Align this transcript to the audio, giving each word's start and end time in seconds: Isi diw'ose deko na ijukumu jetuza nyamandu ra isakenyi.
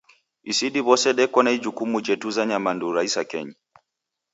Isi 0.51 0.67
diw'ose 0.73 1.09
deko 1.17 1.39
na 1.43 1.51
ijukumu 1.57 1.97
jetuza 2.05 2.41
nyamandu 2.49 2.85
ra 2.95 3.01
isakenyi. 3.09 3.55